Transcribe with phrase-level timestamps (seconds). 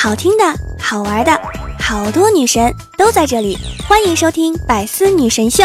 [0.00, 0.44] 好听的、
[0.78, 1.32] 好玩的，
[1.80, 3.58] 好多女神都在这里，
[3.88, 5.64] 欢迎收听《百思女神秀》。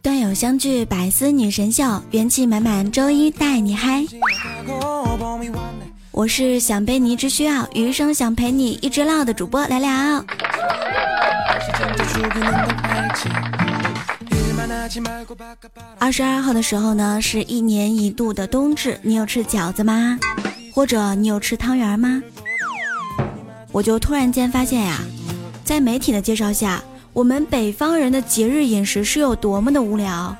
[0.00, 4.02] 段友相聚，百思女神秀，元气满满，周一带你嗨。
[6.10, 10.24] 我是想被你只需要，余生想陪你一直唠的主播聊聊。
[15.98, 20.18] 二十二号的时候呢，是一年一度的冬至，你有吃饺子吗？
[20.74, 22.22] 或者你有吃汤圆吗？
[23.70, 24.98] 我就突然间发现呀，
[25.64, 26.82] 在媒体的介绍下。
[27.14, 30.34] 我们北方人的节日饮食是有多么的无聊？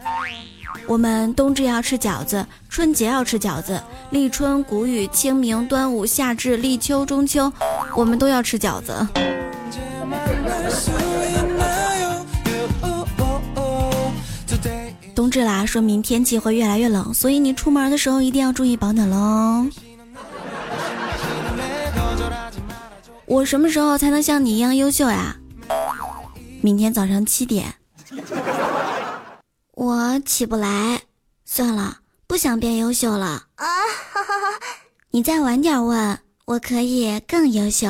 [0.86, 7.52] 我们冬至要吃饺子，春节要吃饺子，立春、谷雨、清明、端午、夏至、立秋、中秋，
[7.94, 9.06] 我们都要吃饺子。
[15.40, 19.66] 啦，说明天气会越来越冷，所以你出门的时候一定要注意保暖喽。
[23.24, 25.36] 我什么时候才能像你一样优秀呀？
[26.60, 27.74] 明天早上七点，
[29.72, 31.00] 我起不来，
[31.44, 33.66] 算了，不想变优秀了啊！
[35.10, 37.88] 你再晚点问，我可以更优秀。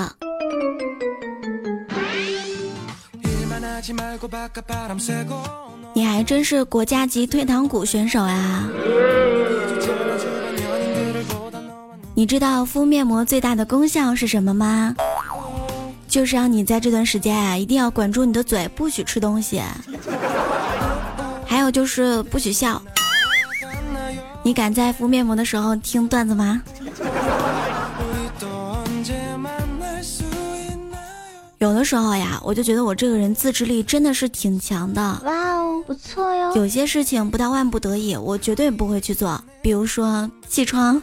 [5.95, 8.69] 你还真是国家级退堂鼓选手啊！
[12.15, 14.95] 你知道敷面膜最大的功效是什么吗？
[16.09, 19.62] 就是让你在这段时间啊，一定要管住你的嘴，不许吃东西。
[21.47, 22.81] 还有就是不许笑。
[24.43, 26.62] 你敢在敷面膜的时候听段子吗？
[31.59, 35.01] 有的时候呀，我就觉得我这个人自制力真的是挺强的。
[35.25, 35.52] 哇，
[35.93, 36.57] 不错哟。
[36.57, 39.39] 有些事情不到万不得已，我绝对不会去做。
[39.61, 41.00] 比如说起床，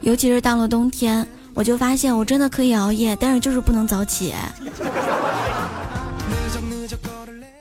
[0.00, 1.26] 尤其是到了冬天。
[1.52, 4.34] 我就发现我真的可以熬夜，但是就是不能早起。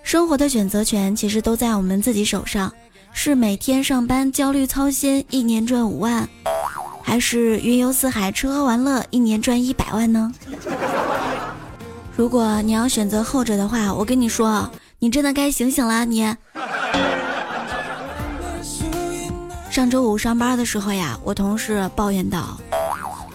[0.03, 2.71] 生活的选择权其实都在我们自己手上，
[3.13, 6.27] 是每天上班焦虑操心，一年赚五万，
[7.01, 10.29] 还是云游四海吃喝玩乐，一年赚一百万呢？
[12.17, 16.05] 如果你要选择后者的话，我跟你说，你真的该醒醒了。
[16.05, 16.33] 你
[19.69, 22.57] 上周五上班的时候呀，我同事抱怨道。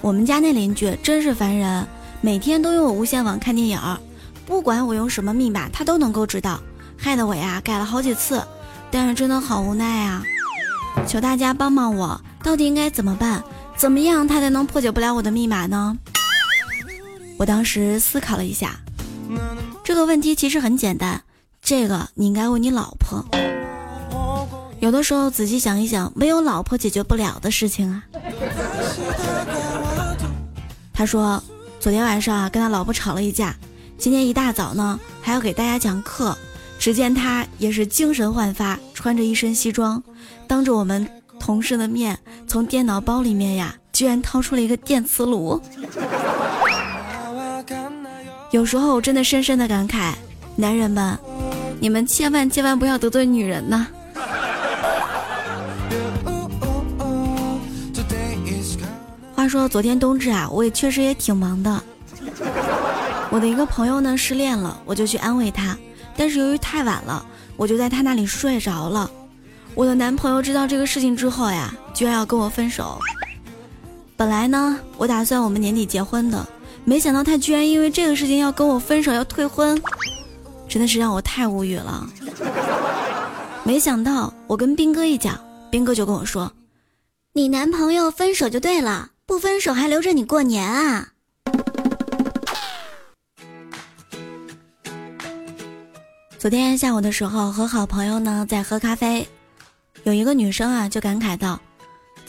[0.00, 1.86] 我们家那邻居真是烦人，
[2.22, 3.78] 每天都用无线网看电影，
[4.46, 6.58] 不管我用什么密码，他都能够知道，
[6.96, 8.42] 害得我呀改了好几次，
[8.90, 10.22] 但是真的好无奈啊！
[11.06, 13.44] 求大家帮帮我，到底应该怎么办？
[13.76, 15.98] 怎么样他才能破解不了我的密码呢？
[17.40, 18.78] 我当时思考了一下，
[19.82, 21.22] 这个问题其实很简单，
[21.62, 23.24] 这个你应该问你老婆。
[24.78, 28.04] 有的时候仔细想一想，没有老婆解决不了的事情啊。
[30.92, 31.42] 他说，
[31.80, 33.56] 昨天晚上啊跟他老婆吵了一架，
[33.96, 36.36] 今天一大早呢还要给大家讲课。
[36.78, 40.02] 只见他也是精神焕发，穿着一身西装，
[40.46, 41.08] 当着我们
[41.38, 45.58] 同事的面，从电脑包里面呀，居然掏出了一个电磁炉。
[48.50, 50.12] 有时候我真的深深的感慨，
[50.56, 51.16] 男人们，
[51.78, 53.86] 你们千万千万不要得罪女人呐。
[59.36, 61.80] 话说昨天冬至啊，我也确实也挺忙的。
[63.30, 65.78] 我的一个朋友呢失恋了，我就去安慰他，
[66.16, 67.24] 但是由于太晚了，
[67.56, 69.08] 我就在他那里睡着了。
[69.76, 72.98] 我的男朋友知道这个事情之后呀，居然要跟我分手。
[74.16, 76.44] 本来呢，我打算我们年底结婚的，
[76.84, 79.80] 没想到他居然因为这个事情要跟我分手，要退婚，
[80.68, 82.08] 真的是让我太无语了。
[83.62, 85.38] 没想到我跟兵哥一讲，
[85.70, 86.52] 兵哥就跟我说
[87.34, 91.06] ：“你男朋友分手就对了。”不分手还留着你过年啊？
[96.36, 99.28] 昨天下午的时候和好朋友呢在喝咖啡，
[100.02, 101.60] 有一个女生啊就感慨道：“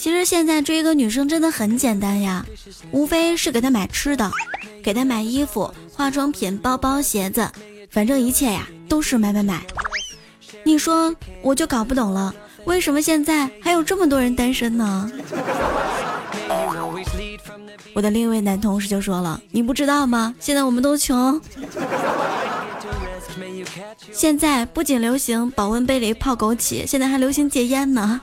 [0.01, 2.43] 其实现在追一个女生真的很简单呀，
[2.89, 4.31] 无非是给她买吃的，
[4.81, 7.47] 给她买衣服、化妆品、包包、鞋子，
[7.91, 9.61] 反正一切呀都是买买买。
[10.63, 12.33] 你说我就搞不懂了，
[12.65, 15.11] 为什么现在还有这么多人单身呢？”
[17.93, 20.33] 我的另一位男同事就说了：“你不知道吗？
[20.39, 21.39] 现在我们都穷。
[24.11, 28.19] 现在不仅流行保温杯里泡枸杞，现在还流行戒烟呢。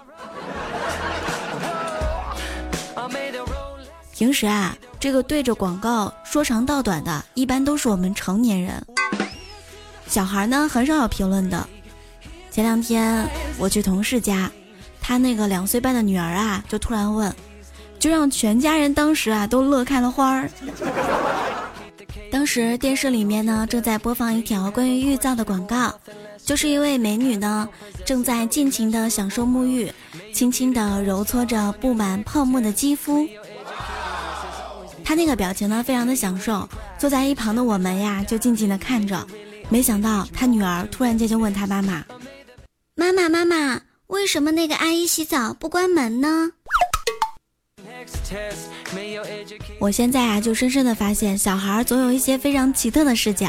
[4.18, 8.84] 平时啊，这个对着广告说长道短的，一般都是我们成年人。
[10.08, 11.64] 小孩呢，很少有评论的。
[12.50, 13.24] 前两天
[13.58, 14.50] 我去同事家，
[15.00, 17.32] 他那个两岁半的女儿啊，就突然问，
[18.00, 20.50] 就让全家人当时啊都乐开了花儿。
[22.28, 25.94] 当时电视里面呢正在播放一条关于浴皂的广告，
[26.44, 27.68] 就是一位美女呢
[28.04, 29.92] 正在尽情的享受沐浴，
[30.34, 33.24] 轻轻的揉搓着布满泡沫的肌肤。
[35.08, 36.68] 她那个表情呢非常的享受，
[36.98, 39.26] 坐在一旁的我们呀就静静的看着。
[39.70, 42.04] 没想到她女儿突然间就问她妈妈
[42.94, 46.52] ：“妈妈妈妈，为什么那个阿姨洗澡不关门呢？”
[49.80, 53.48] 我现在啊，就深深的发现，小孩总有一些非常奇特的视角。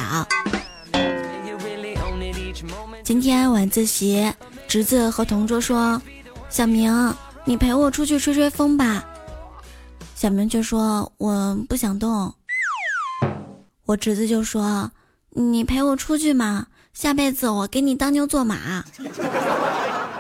[3.03, 4.31] 今天晚自习，
[4.65, 6.01] 侄子和同桌说
[6.49, 7.13] ：“小明，
[7.43, 9.03] 你陪我出去吹吹风吧。”
[10.19, 12.33] 小明却说：“我不想动。”
[13.87, 14.91] 我侄子就说
[15.31, 18.83] ：“你陪我出去嘛，下辈子我给你当牛做马。”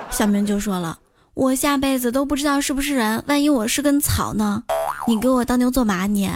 [0.09, 0.97] 小明就说了。
[1.33, 4.63] 我下辈子都不知道是不是人，万一我是根草呢？
[5.05, 6.31] 你给我当牛做马你？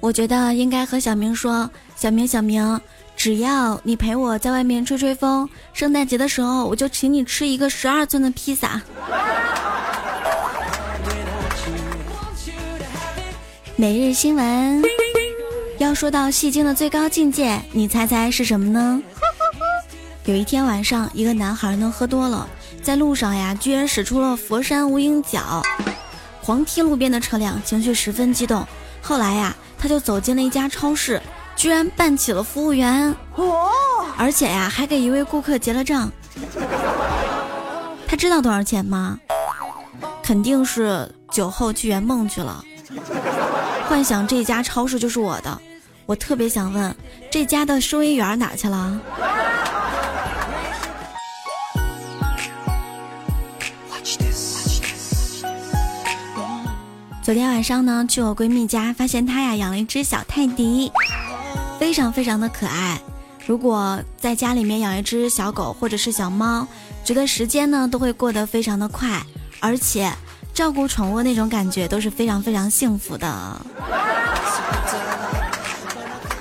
[0.00, 2.80] 我觉得应该和小明说，小明小明，
[3.18, 8.80] 只要你陪我在外面吹吹风，圣诞节的时候我就请你吃一个十二寸的披萨。
[13.78, 14.82] 每日新闻，
[15.76, 19.02] 要说到戏精的最高境界，你猜猜是什么呢？
[20.24, 22.48] 有一天晚上，一个男孩呢喝多了，
[22.82, 25.62] 在路上呀，居然使出了佛山无影脚，
[26.42, 28.66] 狂踢路边的车辆，情绪十分激动。
[29.02, 31.20] 后来呀，他就走进了一家超市，
[31.54, 33.14] 居然扮起了服务员，
[34.16, 36.10] 而且呀，还给一位顾客结了账。
[38.08, 39.20] 他知道多少钱吗？
[40.22, 42.64] 肯定是酒后去圆梦去了，
[43.88, 45.60] 幻想这家超市就是我的。
[46.06, 46.94] 我特别想问，
[47.30, 49.00] 这家的收银员哪去了？
[57.22, 60.92] 昨天晚上呢，去我闺蜜家，发现她呀养了一只小泰迪，
[61.78, 63.00] 非常非常的可爱。
[63.46, 66.66] 如果在家里面养一只小狗或者是小猫，
[67.04, 69.20] 觉得时间呢都会过得非常的快，
[69.60, 70.12] 而且
[70.56, 73.60] 照顾宠物那种感觉都是非常非常幸福的。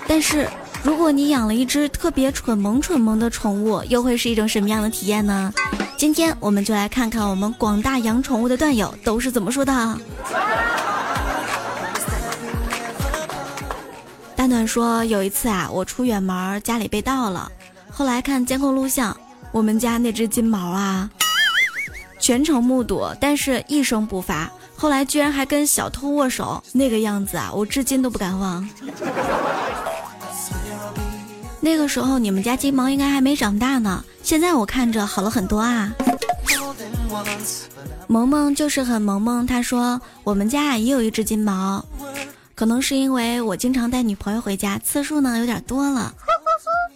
[0.08, 0.48] 但是
[0.82, 5.54] 如果你养了一只特别蠢萌蠢萌的宠物，又会是一种什么样的体验呢？
[5.98, 10.00] 今天我们就来看看我们广大养宠物的段友都是怎么说的。
[14.34, 17.52] 大暖说：“有一次啊，我出远门，家里被盗了。
[17.92, 19.16] 后来看监控录像，
[19.52, 21.10] 我们家那只金毛啊，
[22.26, 24.52] 全程目睹，但是一声不发。
[24.76, 28.68] 后来居然还跟小偷握手，那个样子啊，我至今都不敢忘。
[31.60, 35.94] 那个时候你们家金毛应该还没长大呢，现在我看着好了很多啊。”
[38.10, 41.86] 萌萌就是很萌萌，他说我们家也有一只金毛。
[42.56, 46.12] 可能是因为我经常带女朋友回家，次数呢有点多了。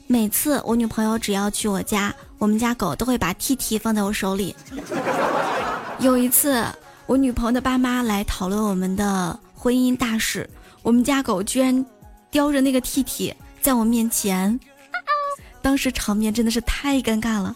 [0.08, 4.56] 每次我女朋友只要去我家，我们家狗都会把 T T 放在我手里。
[6.00, 6.66] 有一次，
[7.06, 10.50] 我女朋友的爸妈来讨论我们的婚姻大事，
[10.82, 11.86] 我们家狗居然
[12.32, 14.58] 叼着那个 T T 在我面前，
[15.62, 17.56] 当时场面真的是太尴尬了。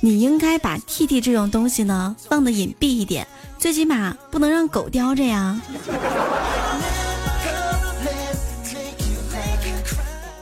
[0.00, 3.26] 你应该把 T T 这种东西呢放的隐蔽一点。
[3.58, 5.58] 最起码不能让狗叼着呀。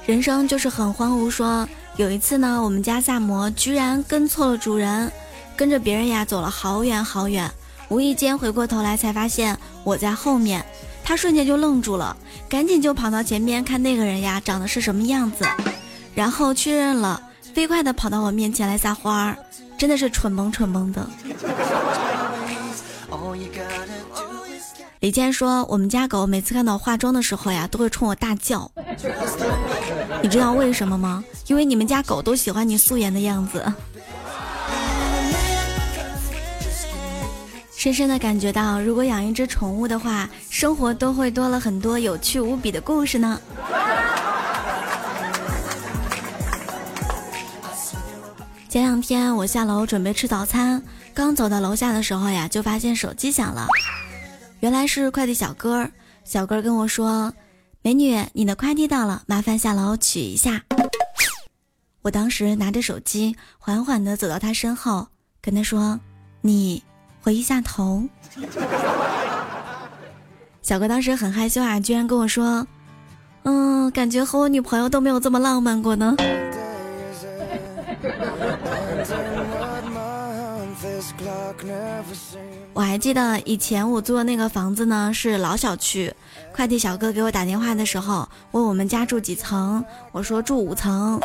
[0.06, 1.30] 人生就是很荒芜。
[1.30, 5.10] 说有一次呢，我们家萨摩居然跟错了主人，
[5.56, 7.50] 跟着别人呀走了好远好远，
[7.88, 10.64] 无意间回过头来才发现我在后面，
[11.02, 12.16] 他瞬间就愣住了，
[12.48, 15.46] 赶紧就跑到前面看那个人呀长得是什么样子，
[16.14, 17.20] 然后确认了，
[17.54, 19.36] 飞快的跑到我面前来撒欢儿，
[19.78, 21.08] 真的是蠢萌蠢萌的。
[25.00, 28.70] 李健说：“我们家狗每次看到化妆的时候呀，都会冲我大叫。
[30.24, 31.22] 你知道为什么吗？
[31.48, 33.62] 因为你们家狗都喜欢你素颜的样子。
[37.76, 43.38] 深深的感觉到，如果养一只宠物的话，生活都会多了很多有趣无比的故事呢。”
[48.70, 50.82] 前两天我下楼准备吃早餐。
[51.12, 53.66] 刚走到楼下的时候呀，就发现手机响了，
[54.60, 55.86] 原来是快递小哥。
[56.24, 57.30] 小哥跟我说
[57.86, 60.62] ：“美女，你的快递到了，麻烦下楼取一下。”
[62.00, 65.06] 我当时拿着手机，缓缓地走到他身后，
[65.42, 66.00] 跟他说
[66.40, 66.82] ：“你
[67.20, 68.02] 回一下头。
[70.62, 72.66] 小哥当时很害羞啊，居然跟我说
[73.44, 76.16] ：“嗯，感觉和我女朋友都没有这么浪漫过呢。”
[82.72, 86.12] 我还记得以前我租的那个房子呢是老小区，
[86.52, 91.20] 快递小哥给我打电话的时候问我们家住几层，我说住五层，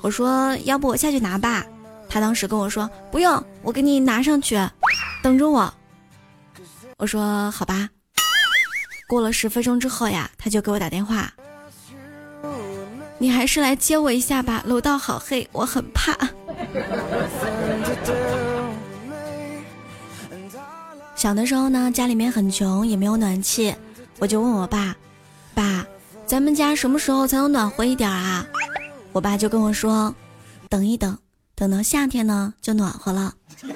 [0.00, 1.64] 我说要不我下去拿吧，
[2.08, 4.60] 他当时跟我说不用，我给你拿上去，
[5.22, 5.72] 等着我。
[6.98, 7.88] 我说好吧。
[9.08, 11.32] 过了十分钟之后呀，他就给我打电话，
[13.18, 16.16] 你还是来接我一下吧，楼道好黑，我很怕。
[21.22, 23.72] 小的时候呢，家里面很穷，也没有暖气，
[24.18, 24.92] 我就问我爸
[25.54, 25.86] ：“爸，
[26.26, 28.44] 咱们家什么时候才能暖和一点啊？”
[29.14, 30.12] 我爸就跟我说
[30.68, 31.16] ：“等一等，
[31.54, 33.32] 等到夏天呢，就暖和了。”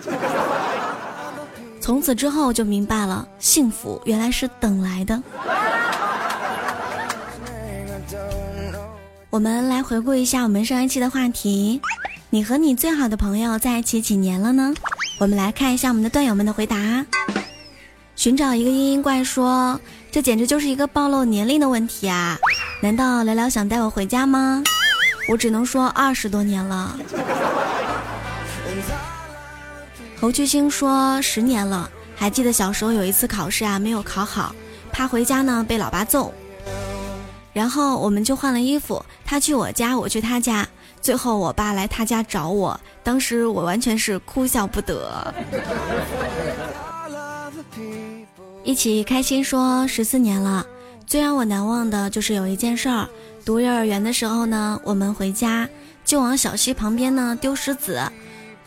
[1.81, 5.23] 从此之后就明白了，幸福原来是等来的。
[9.31, 11.81] 我们来回顾一下我们上一期的话题：
[12.29, 14.75] 你和你最好的朋友在一起几年了呢？
[15.21, 17.07] 我们来看一下我们的段友们的回答。
[18.17, 19.79] 寻找一个嘤嘤怪说
[20.11, 22.39] ：“这简直就是一个暴露年龄的问题啊！
[22.83, 24.65] 难道聊聊想带我回家吗？”
[25.29, 26.99] 我只能说二十多年了。
[30.19, 34.55] 侯巨星说：“十年了，还记得小时候有一次考试啊，没有考好，
[34.91, 36.33] 怕回家呢被老爸揍，
[37.53, 40.67] 然后我们就换了衣服，他去我家，我去他家。”
[41.03, 45.33] 最后，我爸来他家找我，当时我完全是哭笑不得。
[48.67, 50.67] 一起开心说十四年了，
[51.07, 53.09] 最让我难忘的就是有一件事儿。
[53.45, 55.69] 读幼儿园的时候呢，我们回家
[56.05, 58.03] 就往小溪旁边呢丢石子，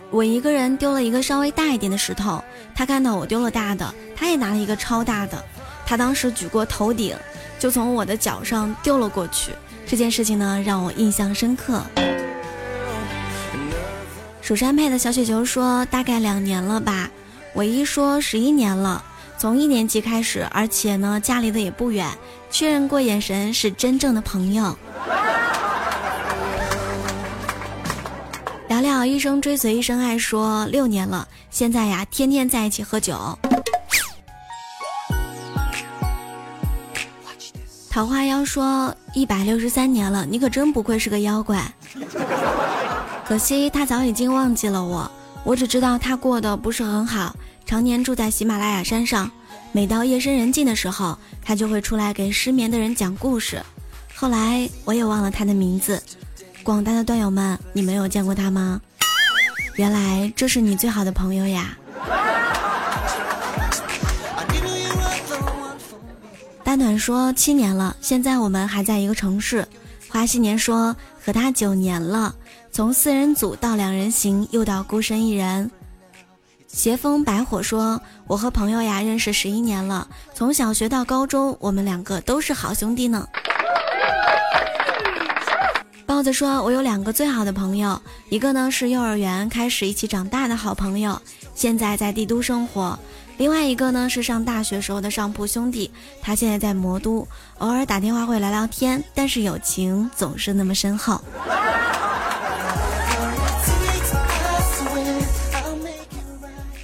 [0.09, 2.41] 我一个人丢了一个稍微大一点的石头，
[2.73, 5.43] 他看到我丢了大的，他也拿了一个超大的，
[5.85, 7.13] 他当时举过头顶，
[7.59, 9.51] 就从我的脚上丢了过去。
[9.85, 11.83] 这件事情呢，让我印象深刻。
[14.41, 17.11] 蜀山派的小雪球说：“大概两年了吧。”
[17.53, 19.03] 我一说十一年了，
[19.39, 22.05] 从一年级开始，而且呢，家离得也不远。
[22.51, 24.77] 确认过眼神，是真正的朋友。
[28.67, 33.17] 聊聊一生追随一生爱说六年了，现在呀，天天在一起喝酒。
[37.89, 41.63] 桃花妖说：“一百六十三年了，你可真不愧是个妖怪。”
[43.25, 45.09] 可惜他早已经忘记了我，
[45.43, 49.29] 我只知道他过得不是很好，常年住在喜马拉雅山上。
[49.71, 53.61] 每到夜深人静的时候，他就会出来给失眠的人讲故事。
[54.15, 56.01] 后来我也忘了他的名字。
[56.63, 58.81] 广大的段友们，你们有见过他吗？
[59.75, 61.77] 原来这是你最好的朋友呀！
[66.63, 69.67] 大暖说七年了，现在我们还在一个城市。
[70.09, 72.35] 花西年说和他九年了。
[72.79, 75.69] 从四人组到两人行，又到孤身一人。
[76.65, 83.27] 斜风白火说：“我和朋友呀认识十一年了，从小学到高中，我们两个都是好兄弟呢。”
[86.07, 91.21] 豹子说：“我有两个最好的朋友，一个呢是幼儿园开始一起长大的好朋友，
[91.53, 92.97] 现在在帝都生活；
[93.35, 101.21] 另外一个呢是上大学时候的上铺兄弟，他现在在魔都，偶尔打电话会聊聊天，但是友情总是那么深厚。”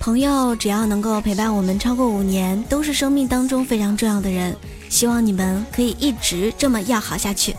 [0.05, 4.55] 朋友只要能够陪伴我们超过五年，都是生命当中非常重要的人。
[4.88, 7.55] 希望你们可以一直这么要好下去。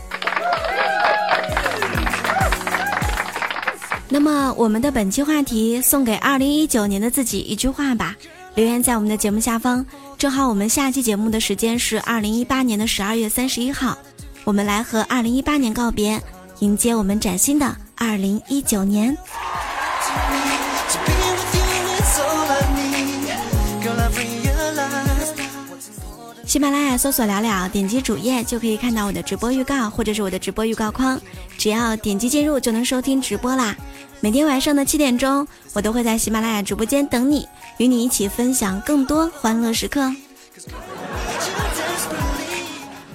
[4.08, 8.14] 那么，我们的本期话题送给二零一九年的自己一句话吧，
[8.54, 9.84] 留言在我们的节目下方。
[10.16, 13.98] 正好我们下期节目的时间是二零一八年的十二月三十一号，
[14.44, 16.22] 我们来和二零一八年告别，
[16.60, 19.18] 迎接我们崭新的二零一九年。
[26.56, 31.20] 喜马拉雅搜索聊聊，点击主页就可以看到我的直播预告，或者是我的直播预告框，
[31.58, 33.76] 只要点击进入就能收听直播啦。
[34.20, 37.46] 每天晚上的七点钟，我都会在喜马拉雅直播间等你，
[37.76, 40.10] 与你一起分享更多欢乐时刻。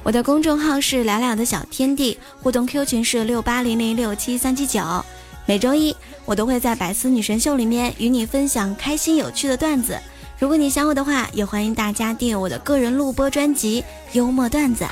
[0.04, 4.84] 我的公众号是聊聊的小天地，互动 Q 群是六八零零六七三七九。
[5.48, 5.96] 每周一，
[6.26, 9.98] 我都会在百思女神秀里面与你分享开心有趣的段子。
[10.42, 13.84] 如果你想我的话，也欢迎大家订阅我的个人录播专辑
[14.18, 14.84] 《幽默段子》。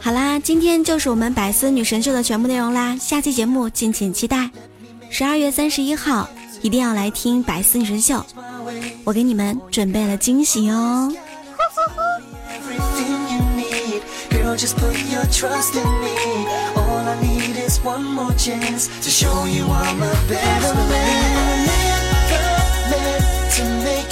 [0.00, 4.50] 好啦，今天就是我们百思女神秀的全部内容啦，下期节目敬请期待。
[5.08, 6.28] 十二月三十一号
[6.60, 8.26] 一定要来听百思女神秀，
[9.04, 11.14] 我给你们准备了惊喜哦。
[17.02, 21.68] All I need is one more chance to show you I'm a better man.
[21.68, 22.54] I never
[22.92, 24.11] meant to make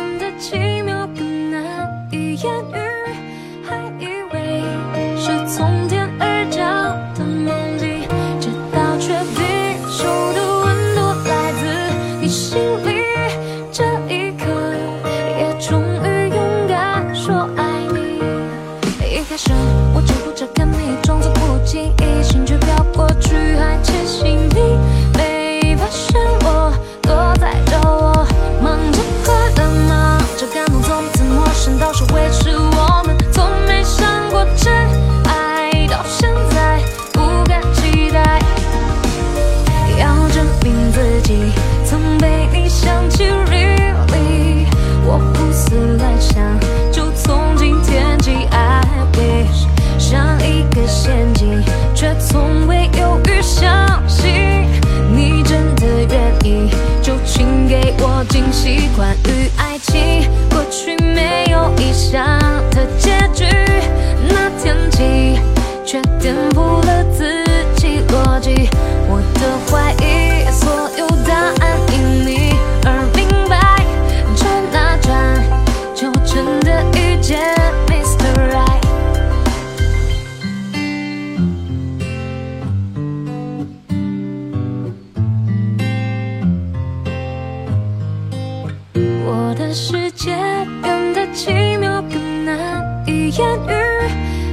[89.91, 90.33] 世界
[90.81, 93.73] 变得奇妙，更难以言喻，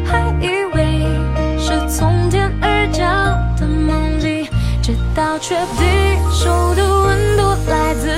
[0.05, 1.07] 还以为
[1.57, 4.48] 是从天而降的梦境，
[4.83, 8.11] 直到确定手的温度来自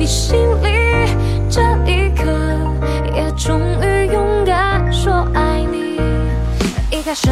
[0.00, 1.14] 你心里，
[1.48, 2.26] 这一刻
[3.14, 6.00] 也终于勇敢说爱你。
[6.90, 7.28] 一开始